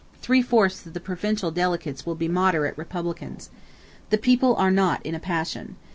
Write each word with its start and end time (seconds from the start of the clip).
Three 0.19 0.41
fourths 0.41 0.83
of 0.87 0.93
the 0.93 0.99
provincial 0.99 1.51
delegates 1.51 2.07
will 2.07 2.15
be 2.15 2.27
moderate 2.27 2.75
republicans. 2.75 3.51
The 4.09 4.17
people 4.17 4.55
are 4.55 4.71
not 4.71 5.05
in 5.05 5.13
a 5.13 5.19
passion. 5.19 5.75